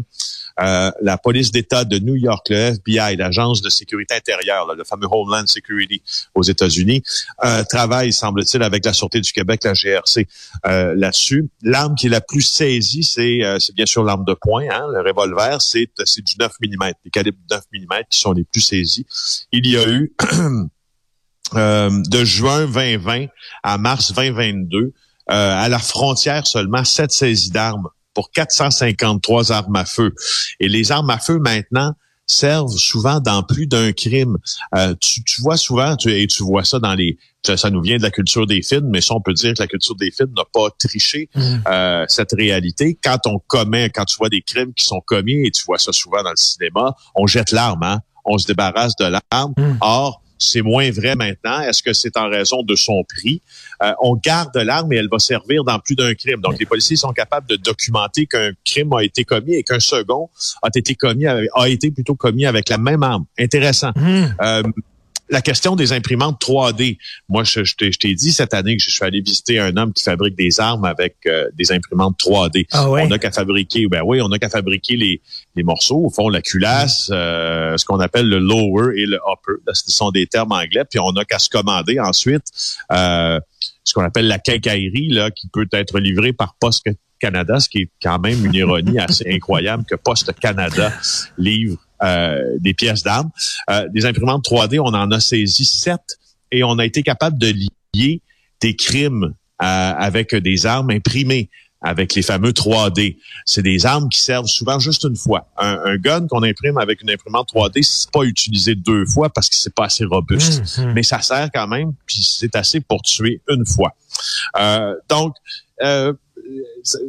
euh, 0.60 0.90
la 1.00 1.18
police 1.18 1.50
d'État 1.50 1.84
de 1.84 1.98
New 1.98 2.14
York, 2.14 2.48
le 2.48 2.56
FBI, 2.56 3.16
l'agence 3.16 3.60
de 3.60 3.68
sécurité 3.68 4.14
intérieure, 4.14 4.72
le 4.74 4.84
fameux 4.84 5.08
Homeland 5.10 5.46
Security 5.46 6.02
aux 6.34 6.42
États-Unis, 6.42 7.02
euh, 7.44 7.64
travaille, 7.64 8.12
semble-t-il, 8.12 8.62
avec 8.62 8.84
la 8.84 8.92
Sûreté 8.92 9.20
du 9.20 9.32
Québec, 9.32 9.62
la 9.64 9.74
GRC, 9.74 10.28
euh, 10.66 10.94
là-dessus. 10.96 11.48
L'arme 11.62 11.94
qui 11.96 12.06
est 12.06 12.10
la 12.10 12.20
plus 12.20 12.42
saisie, 12.42 13.02
c'est 13.02 13.40
c'est 13.58 13.74
bien 13.74 13.86
sûr 13.86 14.04
l'arme 14.04 14.24
de 14.24 14.34
poing, 14.34 14.66
hein, 14.70 14.86
le 14.92 15.00
revolver, 15.00 15.60
c'est 15.60 15.88
du 16.22 16.34
9 16.38 16.52
mm, 16.60 16.92
les 17.04 17.10
calibres 17.10 17.38
9 17.50 17.62
mm 17.72 17.94
qui 18.10 18.18
sont 18.18 18.32
les 18.32 18.44
plus 18.44 18.60
saisis. 18.60 19.06
Il 19.52 19.66
y 19.66 19.76
a 19.76 19.88
eu 19.88 20.14
de 21.54 22.24
juin 22.24 22.66
2020 22.66 23.26
à 23.62 23.78
mars 23.78 24.12
2022, 24.12 24.92
à 25.26 25.68
la 25.68 25.78
frontière 25.78 26.46
seulement 26.46 26.84
sept 26.84 27.10
saisies 27.10 27.50
d'armes 27.50 27.88
pour 28.14 28.30
453 28.30 29.52
armes 29.52 29.76
à 29.76 29.84
feu. 29.84 30.14
Et 30.60 30.68
les 30.68 30.92
armes 30.92 31.10
à 31.10 31.18
feu 31.18 31.38
maintenant 31.38 31.94
servent 32.26 32.76
souvent 32.76 33.20
dans 33.20 33.42
plus 33.42 33.66
d'un 33.66 33.92
crime. 33.92 34.38
Euh, 34.76 34.94
tu, 35.00 35.42
vois 35.42 35.56
souvent, 35.56 35.96
tu, 35.96 36.10
et 36.10 36.26
tu 36.26 36.42
vois 36.42 36.64
ça 36.64 36.78
dans 36.78 36.94
les... 36.94 37.18
Ça 37.56 37.68
nous 37.68 37.82
vient 37.82 37.98
de 37.98 38.02
la 38.02 38.10
culture 38.10 38.46
des 38.46 38.62
films, 38.62 38.88
mais 38.90 39.02
ça, 39.02 39.14
on 39.14 39.20
peut 39.20 39.34
dire 39.34 39.52
que 39.52 39.60
la 39.60 39.66
culture 39.66 39.94
des 39.96 40.10
films 40.10 40.32
n'a 40.34 40.44
pas 40.50 40.70
triché 40.78 41.28
mm. 41.34 41.56
euh, 41.66 42.04
cette 42.08 42.32
réalité. 42.32 42.98
Quand 43.04 43.18
on 43.26 43.38
commet, 43.38 43.90
quand 43.90 44.06
tu 44.06 44.16
vois 44.16 44.30
des 44.30 44.40
crimes 44.40 44.72
qui 44.72 44.84
sont 44.84 45.02
commis, 45.04 45.46
et 45.46 45.50
tu 45.50 45.62
vois 45.66 45.76
ça 45.76 45.92
souvent 45.92 46.22
dans 46.22 46.30
le 46.30 46.36
cinéma, 46.36 46.94
on 47.14 47.26
jette 47.26 47.52
l'arme, 47.52 47.82
hein? 47.82 48.00
on 48.24 48.38
se 48.38 48.46
débarrasse 48.46 48.96
de 48.96 49.04
l'arme. 49.04 49.52
Mm. 49.58 49.76
Or, 49.82 50.23
c'est 50.38 50.62
moins 50.62 50.90
vrai 50.90 51.14
maintenant. 51.16 51.60
Est-ce 51.60 51.82
que 51.82 51.92
c'est 51.92 52.16
en 52.16 52.28
raison 52.28 52.62
de 52.62 52.74
son 52.74 53.04
prix? 53.04 53.40
Euh, 53.82 53.92
on 54.00 54.16
garde 54.16 54.56
l'arme 54.56 54.92
et 54.92 54.96
elle 54.96 55.08
va 55.10 55.18
servir 55.18 55.64
dans 55.64 55.78
plus 55.78 55.94
d'un 55.94 56.14
crime. 56.14 56.40
Donc, 56.40 56.58
les 56.58 56.66
policiers 56.66 56.96
sont 56.96 57.12
capables 57.12 57.46
de 57.48 57.56
documenter 57.56 58.26
qu'un 58.26 58.52
crime 58.64 58.92
a 58.92 59.02
été 59.02 59.24
commis 59.24 59.54
et 59.54 59.62
qu'un 59.62 59.80
second 59.80 60.28
a 60.62 60.68
été 60.74 60.94
commis, 60.94 61.26
a 61.26 61.68
été 61.68 61.90
plutôt 61.90 62.14
commis 62.14 62.46
avec 62.46 62.68
la 62.68 62.78
même 62.78 63.02
arme. 63.02 63.24
Intéressant. 63.38 63.92
Mmh. 63.96 64.36
Euh, 64.40 64.62
la 65.30 65.40
question 65.40 65.74
des 65.74 65.92
imprimantes 65.92 66.40
3D. 66.40 66.98
Moi, 67.28 67.44
je, 67.44 67.64
je 67.64 67.74
t'ai 67.74 68.14
dit 68.14 68.32
cette 68.32 68.54
année 68.54 68.76
que 68.76 68.82
je 68.82 68.90
suis 68.90 69.04
allé 69.04 69.20
visiter 69.20 69.58
un 69.58 69.76
homme 69.76 69.92
qui 69.92 70.02
fabrique 70.02 70.36
des 70.36 70.60
armes 70.60 70.84
avec 70.84 71.16
euh, 71.26 71.48
des 71.54 71.72
imprimantes 71.72 72.18
3D. 72.18 72.66
Ah 72.72 72.90
on 72.90 73.08
n'a 73.08 73.18
qu'à 73.18 73.30
fabriquer, 73.30 73.86
ben 73.88 74.02
oui, 74.04 74.20
on 74.20 74.28
n'a 74.28 74.38
qu'à 74.38 74.50
fabriquer 74.50 74.96
les, 74.96 75.20
les 75.56 75.62
morceaux, 75.62 76.04
au 76.06 76.10
fond, 76.10 76.28
la 76.28 76.42
culasse, 76.42 77.10
euh, 77.12 77.76
ce 77.76 77.84
qu'on 77.84 78.00
appelle 78.00 78.28
le 78.28 78.38
lower 78.38 78.92
et 78.96 79.06
le 79.06 79.16
upper. 79.16 79.60
ce 79.72 79.90
sont 79.90 80.10
des 80.10 80.26
termes 80.26 80.52
anglais. 80.52 80.84
Puis 80.88 80.98
on 80.98 81.12
n'a 81.12 81.24
qu'à 81.24 81.38
se 81.38 81.48
commander 81.48 82.00
ensuite 82.00 82.44
euh, 82.92 83.38
ce 83.84 83.94
qu'on 83.94 84.02
appelle 84.02 84.26
la 84.26 84.38
quincaillerie, 84.38 85.08
là, 85.08 85.30
qui 85.30 85.48
peut 85.48 85.68
être 85.72 86.00
livrée 86.00 86.32
par 86.32 86.56
Poste 86.58 86.86
Canada, 87.20 87.60
ce 87.60 87.68
qui 87.68 87.78
est 87.78 87.90
quand 88.02 88.18
même 88.18 88.44
une 88.44 88.54
ironie 88.54 88.98
assez 88.98 89.24
incroyable 89.30 89.84
que 89.84 89.94
Poste 89.94 90.32
Canada 90.40 90.92
livre 91.38 91.78
euh, 92.02 92.56
des 92.58 92.74
pièces 92.74 93.02
d'armes. 93.02 93.30
Euh, 93.70 93.88
des 93.88 94.04
imprimantes 94.04 94.44
3D, 94.44 94.80
on 94.80 94.92
en 94.94 95.10
a 95.10 95.20
saisi 95.20 95.64
sept 95.64 96.18
et 96.50 96.64
on 96.64 96.78
a 96.78 96.84
été 96.84 97.02
capable 97.02 97.38
de 97.38 97.54
lier 97.94 98.20
des 98.60 98.76
crimes 98.76 99.34
euh, 99.62 99.92
avec 99.96 100.34
des 100.34 100.66
armes 100.66 100.90
imprimées 100.90 101.48
avec 101.84 102.14
les 102.14 102.22
fameux 102.22 102.50
3D. 102.50 103.18
C'est 103.44 103.62
des 103.62 103.86
armes 103.86 104.08
qui 104.08 104.20
servent 104.20 104.46
souvent 104.46 104.78
juste 104.78 105.04
une 105.04 105.16
fois. 105.16 105.46
Un, 105.58 105.96
gun 105.96 106.26
qu'on 106.26 106.42
imprime 106.42 106.78
avec 106.78 107.02
une 107.02 107.10
imprimante 107.10 107.52
3D, 107.54 107.82
c'est 107.82 108.10
pas 108.10 108.22
utilisé 108.22 108.74
deux 108.74 109.04
fois 109.06 109.28
parce 109.28 109.48
que 109.48 109.54
c'est 109.54 109.74
pas 109.74 109.84
assez 109.84 110.04
robuste. 110.04 110.78
Mmh. 110.78 110.92
Mais 110.94 111.02
ça 111.02 111.20
sert 111.20 111.50
quand 111.52 111.68
même, 111.68 111.92
puis 112.06 112.22
c'est 112.22 112.56
assez 112.56 112.80
pour 112.80 113.02
tuer 113.02 113.42
une 113.48 113.66
fois. 113.66 113.94
Euh, 114.58 114.94
donc, 115.10 115.36
euh, 115.82 116.14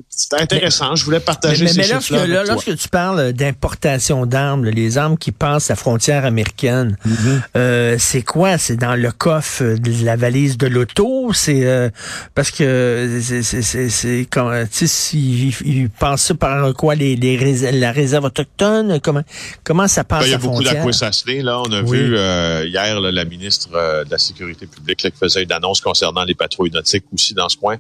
c'est 0.10 0.34
intéressant. 0.42 0.96
je 0.96 1.04
voulais 1.04 1.20
partager 1.20 1.66
mais, 1.66 1.72
mais, 1.76 1.84
mais 1.84 1.94
lorsque, 1.94 2.10
là, 2.12 2.44
lorsque 2.44 2.76
tu 2.78 2.88
parles 2.88 3.34
d'importation 3.34 4.26
d'armes, 4.26 4.66
les 4.66 4.98
armes 4.98 5.18
qui 5.18 5.32
passent 5.32 5.70
la 5.70 5.76
frontière 5.76 6.26
américaine, 6.26 6.98
mm-hmm. 7.06 7.42
euh, 7.58 7.96
c'est 8.00 8.22
quoi? 8.22 8.58
C'est 8.58 8.78
dans 8.78 8.96
le 8.96 9.12
coffre 9.12 9.64
de 9.64 10.06
la 10.06 10.16
valise 10.16 10.58
de 10.58 10.68
l'auto? 10.68 11.34
C'est 11.34 11.66
euh, 11.66 11.90
parce 12.34 12.52
que 12.52 13.20
c'est 13.22 14.28
quand 14.32 14.66
tu 14.72 14.88
sais 14.88 15.18
ils, 15.18 15.90
passent 15.90 16.24
ça 16.24 16.36
par 16.36 16.74
quoi? 16.74 16.96
Les, 16.96 17.16
les 17.16 17.72
la 17.72 17.92
réserve 17.92 18.26
autochtone? 18.26 19.00
Comment 19.02 19.24
comment 19.64 19.88
ça 19.88 20.04
passe 20.04 20.22
ben, 20.22 20.28
Il 20.28 20.32
y 20.32 20.36
a 20.36 20.38
beaucoup 20.38 20.64
d'assassinés. 20.64 21.42
Là, 21.42 21.60
on 21.60 21.72
a 21.72 21.82
vu 21.82 22.16
euh, 22.18 22.66
hier 22.66 23.00
la 23.02 23.26
ministre 23.26 23.70
de 24.06 24.10
la 24.10 24.18
sécurité 24.18 24.68
publique 24.68 25.00
qui 25.00 25.12
faisait 25.20 25.44
une 25.44 25.52
annonce 25.52 25.82
concernant 25.82 26.24
les 26.24 26.36
patrouilles 26.36 26.72
nautiques 26.72 27.06
aussi 27.14 27.34
dans 27.34 27.50
ce 27.50 27.58
coin. 27.58 27.78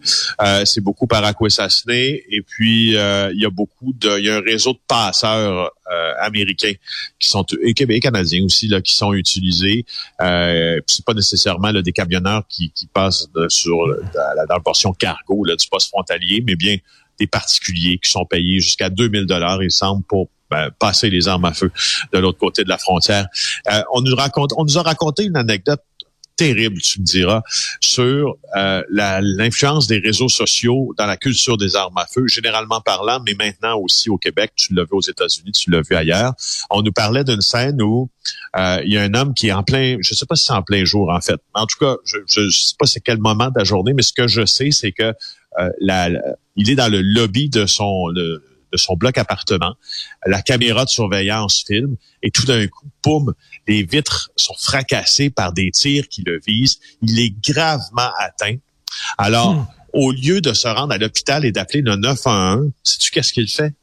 c'est 0.65 0.81
beaucoup 0.81 1.07
par 1.07 1.21
et 1.47 2.41
puis 2.41 2.95
euh, 2.95 3.31
il 3.33 3.41
y 3.41 3.45
a 3.45 3.49
beaucoup 3.49 3.93
de, 3.93 4.19
il 4.19 4.25
y 4.25 4.29
a 4.29 4.37
un 4.37 4.41
réseau 4.41 4.73
de 4.73 4.79
passeurs 4.87 5.71
euh, 5.91 6.13
américains 6.19 6.73
qui 7.19 7.29
sont 7.29 7.45
et, 7.61 7.73
et 7.77 7.99
canadiens 7.99 8.43
aussi 8.43 8.67
là 8.67 8.81
qui 8.81 8.93
sont 8.93 9.13
utilisés. 9.13 9.85
Euh, 10.21 10.79
c'est 10.87 11.05
pas 11.05 11.13
nécessairement 11.13 11.71
là, 11.71 11.81
des 11.81 11.91
camionneurs 11.91 12.43
qui, 12.47 12.71
qui 12.71 12.87
passent 12.87 13.27
sur 13.49 13.77
dans, 14.13 14.45
la 14.49 14.59
portion 14.59 14.93
cargo 14.93 15.43
là, 15.45 15.55
du 15.55 15.67
poste 15.67 15.89
frontalier, 15.89 16.43
mais 16.45 16.55
bien 16.55 16.77
des 17.19 17.27
particuliers 17.27 17.97
qui 17.97 18.11
sont 18.11 18.25
payés 18.25 18.59
jusqu'à 18.59 18.89
2000 18.89 19.25
dollars, 19.25 19.63
il 19.63 19.71
semble, 19.71 20.03
pour 20.03 20.29
ben, 20.49 20.69
passer 20.79 21.09
les 21.09 21.27
armes 21.27 21.45
à 21.45 21.53
feu 21.53 21.71
de 22.13 22.19
l'autre 22.19 22.37
côté 22.37 22.63
de 22.63 22.69
la 22.69 22.77
frontière. 22.77 23.27
Euh, 23.71 23.81
on 23.93 24.01
nous 24.01 24.15
raconte, 24.15 24.51
on 24.57 24.63
nous 24.63 24.77
a 24.77 24.83
raconté 24.83 25.23
une 25.23 25.37
anecdote 25.37 25.81
terrible, 26.35 26.79
tu 26.81 26.99
me 26.99 27.05
diras, 27.05 27.41
sur 27.79 28.35
euh, 28.55 28.81
l'influence 28.89 29.87
des 29.87 29.99
réseaux 29.99 30.29
sociaux 30.29 30.93
dans 30.97 31.05
la 31.05 31.17
culture 31.17 31.57
des 31.57 31.75
armes 31.75 31.97
à 31.97 32.05
feu, 32.05 32.27
généralement 32.27 32.81
parlant, 32.81 33.21
mais 33.25 33.33
maintenant 33.33 33.77
aussi 33.79 34.09
au 34.09 34.17
Québec, 34.17 34.51
tu 34.55 34.73
l'as 34.73 34.83
vu 34.83 34.91
aux 34.91 35.01
États-Unis, 35.01 35.51
tu 35.51 35.71
l'as 35.71 35.81
vu 35.81 35.95
ailleurs. 35.95 36.33
On 36.69 36.81
nous 36.81 36.91
parlait 36.91 37.23
d'une 37.23 37.41
scène 37.41 37.81
où 37.81 38.09
euh, 38.57 38.81
il 38.85 38.93
y 38.93 38.97
a 38.97 39.01
un 39.01 39.13
homme 39.13 39.33
qui 39.33 39.47
est 39.47 39.53
en 39.53 39.63
plein, 39.63 39.97
je 40.01 40.13
sais 40.13 40.25
pas 40.25 40.35
si 40.35 40.45
c'est 40.45 40.53
en 40.53 40.63
plein 40.63 40.85
jour 40.85 41.09
en 41.09 41.21
fait, 41.21 41.39
en 41.53 41.65
tout 41.65 41.77
cas, 41.79 41.95
je, 42.05 42.41
ne 42.41 42.49
sais 42.49 42.75
pas 42.77 42.85
c'est 42.85 43.01
quel 43.01 43.19
moment 43.19 43.47
de 43.47 43.57
la 43.57 43.63
journée, 43.63 43.93
mais 43.93 44.01
ce 44.01 44.13
que 44.13 44.27
je 44.27 44.45
sais, 44.45 44.69
c'est 44.71 44.91
que 44.91 45.13
euh, 45.59 45.69
la, 45.79 46.09
il 46.55 46.69
est 46.69 46.75
dans 46.75 46.91
le 46.91 47.01
lobby 47.01 47.49
de 47.49 47.65
son 47.65 48.11
de 48.71 48.77
son 48.77 48.95
bloc 48.95 49.17
appartement. 49.17 49.75
La 50.25 50.41
caméra 50.41 50.85
de 50.85 50.89
surveillance 50.89 51.63
filme 51.65 51.95
et 52.21 52.31
tout 52.31 52.45
d'un 52.45 52.67
coup, 52.67 52.87
boum, 53.03 53.33
les 53.67 53.83
vitres 53.83 54.29
sont 54.35 54.55
fracassées 54.57 55.29
par 55.29 55.53
des 55.53 55.71
tirs 55.71 56.07
qui 56.07 56.23
le 56.25 56.39
visent. 56.45 56.79
Il 57.01 57.19
est 57.19 57.33
gravement 57.47 58.11
atteint. 58.17 58.57
Alors, 59.17 59.53
hmm. 59.53 59.67
au 59.93 60.11
lieu 60.11 60.41
de 60.41 60.53
se 60.53 60.67
rendre 60.67 60.93
à 60.93 60.97
l'hôpital 60.97 61.45
et 61.45 61.51
d'appeler 61.51 61.81
le 61.81 61.95
911, 61.95 62.71
sais-tu 62.83 63.11
qu'est-ce 63.11 63.33
qu'il 63.33 63.47
fait? 63.47 63.73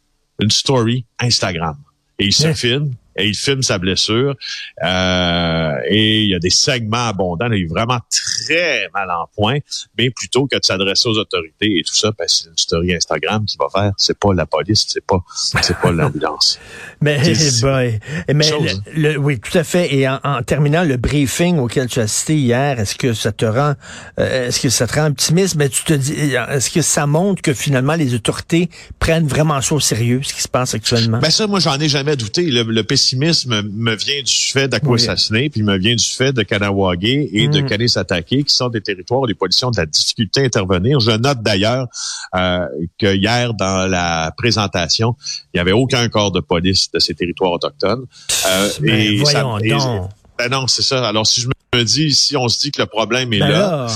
Une 0.40 0.50
story 0.50 1.04
Instagram. 1.20 1.76
Et 2.18 2.26
il 2.26 2.32
se 2.32 2.52
filme 2.54 2.94
et 3.16 3.26
il 3.26 3.35
filme 3.35 3.62
sa 3.62 3.78
blessure. 3.78 4.35
Euh, 4.83 5.76
et 5.88 6.23
il 6.23 6.31
y 6.31 6.35
a 6.35 6.38
des 6.38 6.50
segments 6.50 7.09
abondants. 7.09 7.50
Il 7.52 7.64
est 7.64 7.66
vraiment 7.66 7.99
très 8.11 8.88
mal 8.95 9.11
en 9.11 9.28
point. 9.35 9.59
Mais 9.99 10.11
plutôt 10.11 10.47
que 10.47 10.57
de 10.57 10.64
s'adresser 10.64 11.09
aux 11.09 11.19
autorités 11.19 11.78
et 11.78 11.83
tout 11.83 11.95
ça, 11.95 12.12
ben, 12.19 12.26
c'est 12.26 12.49
une 12.49 12.57
story 12.57 12.95
Instagram 12.95 13.45
qui 13.45 13.57
va 13.59 13.66
faire. 13.73 13.92
C'est 13.97 14.19
pas 14.19 14.33
la 14.35 14.47
police, 14.47 14.87
c'est 14.88 15.04
pas, 15.04 15.19
c'est 15.35 15.76
pas 15.76 15.92
l'ambulance. 15.92 16.59
mais, 17.00 17.19
boy. 17.61 17.99
mais 18.33 18.50
le, 18.95 19.16
oui, 19.16 19.40
tout 19.40 19.57
à 19.57 19.64
fait. 19.64 19.95
Et 19.95 20.09
en, 20.09 20.42
terminant 20.47 20.85
le 20.85 20.97
briefing 20.97 21.59
auquel 21.59 21.88
tu 21.88 22.00
as 22.00 22.04
assisté 22.04 22.37
hier, 22.37 22.78
est-ce 22.78 22.95
que 22.95 23.12
ça 23.12 23.33
te 23.33 23.45
rend, 23.45 23.75
euh, 24.19 24.49
est-ce 24.49 24.61
que 24.61 24.69
ça 24.69 24.87
te 24.87 24.95
rend 24.95 25.07
optimiste? 25.07 25.57
Mais 25.57 25.69
tu 25.69 25.85
te 25.85 25.92
dis, 25.92 26.14
est-ce 26.14 26.71
que 26.71 26.83
ça 26.83 27.07
montre 27.07 27.42
que 27.42 27.54
finalement 27.54 27.95
les 27.95 28.14
autorités 28.14 28.71
prennent 28.99 29.26
vraiment 29.26 29.61
ça 29.61 29.75
au 29.75 29.81
sérieux, 29.81 30.21
ce 30.23 30.33
qui 30.33 30.42
se 30.42 30.49
passe 30.49 30.75
actuellement? 30.75 31.19
Ben 31.19 31.31
ça, 31.31 31.47
moi, 31.47 31.61
j'en 31.61 31.78
ai 31.78 31.88
jamais 31.88 32.16
douté. 32.16 32.50
Le, 32.50 32.62
le 32.62 32.85
pessimisme 33.02 33.62
me 33.62 33.97
vient 33.97 34.23
du 34.23 34.32
fait 34.32 34.68
d'Akwesasne, 34.68 35.50
puis 35.50 35.62
me 35.62 35.76
vient 35.76 35.97
du 35.97 36.04
fait 36.04 36.32
de 36.32 36.42
Kanawagé 36.42 37.28
et 37.32 37.49
de 37.49 37.61
mm. 37.61 37.66
Kanesatake, 37.66 38.26
qui 38.26 38.54
sont 38.54 38.68
des 38.68 38.80
territoires 38.80 39.23
où 39.23 39.26
les 39.26 39.35
policiers 39.35 39.66
ont 39.66 39.73
de 39.73 39.80
la 39.80 39.87
difficulté 39.87 40.42
à 40.42 40.44
intervenir. 40.44 41.00
Je 41.00 41.11
note 41.11 41.42
d'ailleurs 41.42 41.88
euh, 42.37 42.66
que 43.00 43.14
hier, 43.14 43.54
dans 43.54 43.90
la 43.90 44.32
présentation, 44.37 45.16
il 45.52 45.56
n'y 45.56 45.61
avait 45.61 45.73
aucun 45.73 46.09
corps 46.09 46.30
de 46.30 46.40
police 46.40 46.90
de 46.92 47.00
ces 47.00 47.14
territoires 47.14 47.52
autochtones. 47.52 48.04
Euh, 48.47 48.68
ben, 48.80 48.94
et 48.94 49.16
voyons 49.16 49.59
donc. 49.59 50.11
ben 50.38 50.49
non, 50.49 50.68
c'est 50.68 50.82
ça. 50.82 51.06
Alors, 51.09 51.26
si 51.26 51.40
je 51.40 51.49
me 51.49 51.82
dis, 51.82 52.12
si 52.12 52.37
on 52.37 52.49
se 52.49 52.61
dit 52.61 52.71
que 52.71 52.82
le 52.82 52.87
problème 52.87 53.32
est 53.32 53.40
ben 53.40 53.49
là, 53.49 53.88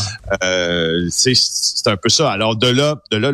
euh, 0.42 1.06
c'est 1.10 1.86
un 1.86 1.96
peu 1.96 2.08
ça. 2.08 2.32
Alors, 2.32 2.56
de 2.56 2.66
là, 2.66 2.96
de 3.12 3.18
là, 3.18 3.30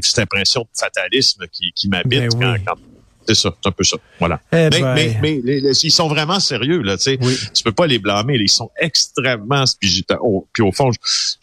cette 0.00 0.20
impression 0.20 0.62
de 0.62 0.68
fatalisme 0.72 1.44
qui, 1.52 1.72
qui 1.74 1.88
m'habite 1.88 2.36
ben 2.38 2.58
quand 2.64 2.74
c'est 3.28 3.34
ça, 3.34 3.54
c'est 3.62 3.68
un 3.68 3.72
peu 3.72 3.84
ça. 3.84 3.98
Voilà. 4.18 4.40
Eh 4.52 4.70
ben. 4.70 4.94
Mais, 4.94 5.18
mais, 5.20 5.40
mais, 5.44 5.58
ils 5.58 5.90
sont 5.90 6.08
vraiment 6.08 6.40
sérieux, 6.40 6.80
là, 6.80 6.96
tu 6.96 7.02
sais. 7.02 7.18
Oui. 7.20 7.36
Tu 7.52 7.62
peux 7.62 7.72
pas 7.72 7.86
les 7.86 7.98
blâmer. 7.98 8.38
Ils 8.40 8.48
sont 8.48 8.70
extrêmement... 8.80 9.64
Puis, 9.78 10.02
puis 10.54 10.62
au 10.62 10.72
fond, 10.72 10.90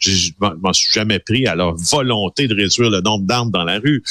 je 0.00 0.30
m'en 0.40 0.72
suis 0.72 0.92
jamais 0.92 1.20
pris 1.20 1.46
à 1.46 1.54
leur 1.54 1.76
volonté 1.76 2.48
de 2.48 2.56
réduire 2.56 2.90
le 2.90 3.02
nombre 3.02 3.24
d'armes 3.24 3.52
dans 3.52 3.62
la 3.62 3.78
rue. 3.78 4.02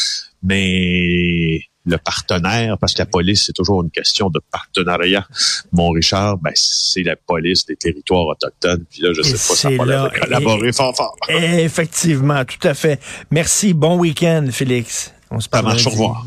Mais 0.41 1.63
le 1.85 1.97
partenaire, 1.97 2.77
parce 2.79 2.93
que 2.93 2.99
la 2.99 3.07
police, 3.07 3.43
c'est 3.45 3.53
toujours 3.53 3.83
une 3.83 3.91
question 3.91 4.29
de 4.29 4.39
partenariat. 4.51 5.27
Mon 5.73 5.89
Richard, 5.89 6.37
ben, 6.37 6.53
c'est 6.55 7.03
la 7.03 7.17
police 7.17 7.65
des 7.65 7.75
territoires 7.75 8.27
autochtones. 8.27 8.85
Puis 8.89 9.01
là, 9.01 9.11
je 9.13 9.21
sais 9.21 9.31
et 9.73 9.77
pas, 9.77 9.85
ça 9.85 9.99
va 10.01 10.09
collaborer 10.09 10.71
fort 10.71 10.95
fort. 10.95 11.17
Effectivement, 11.27 12.45
tout 12.45 12.65
à 12.65 12.73
fait. 12.73 13.01
Merci. 13.31 13.73
Bon 13.73 13.97
week-end, 13.97 14.47
Félix. 14.49 15.11
On 15.29 15.41
se 15.41 15.49
parle. 15.49 15.65
Ça 15.65 15.69
marche, 15.71 15.87
au 15.87 15.89
revoir. 15.89 16.25